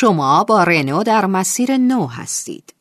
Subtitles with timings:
[0.00, 2.74] شما با رنو در مسیر نو هستید.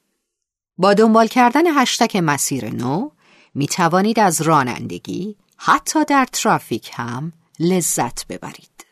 [0.78, 3.10] با دنبال کردن هشتک مسیر نو
[3.54, 8.86] می توانید از رانندگی حتی در ترافیک هم لذت ببرید.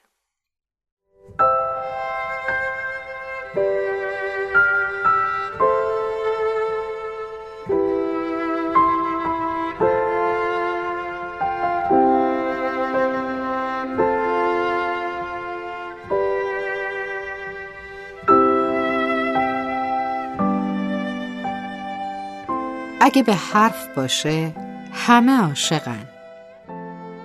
[23.08, 24.54] اگه به حرف باشه
[24.94, 26.06] همه عاشقن.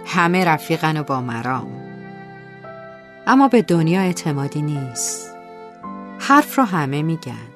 [0.06, 1.72] همه رفیقن و با مرام.
[3.26, 5.34] اما به دنیا اعتمادی نیست.
[6.18, 7.48] حرف رو همه میگن.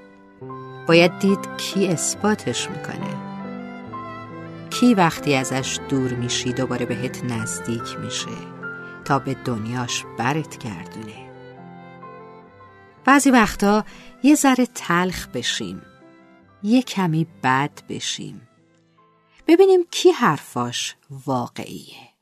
[0.87, 3.17] باید دید کی اثباتش می‌کنه.
[4.71, 8.37] کی وقتی ازش دور میشی دوباره بهت نزدیک میشه.
[9.05, 11.31] تا به دنیاش برت گردونه.
[13.05, 13.85] بعضی وقتا
[14.23, 15.83] یه ذره تلخ بشیم
[16.67, 18.49] یه کمی بد بشیم.
[19.47, 22.16] ببینیم کی حرفاش واقعیه.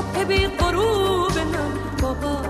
[0.00, 2.49] شب به غروب من بابا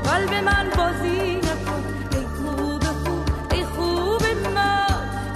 [0.00, 1.82] قلب من بازی نکن.
[2.12, 4.22] ای خوب خوب ای خوب
[4.54, 4.86] ما.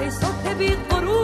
[0.00, 1.19] ای صبح بی قرور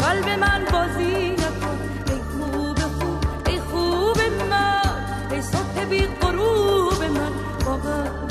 [0.00, 1.78] قلب من بازی نکن.
[2.10, 4.18] ای خوب خوب ای خوب
[4.50, 7.32] من ای صبح بی غروب من.
[7.66, 8.25] با